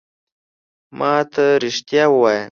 [0.97, 2.39] ما ته رېښتیا ووایه!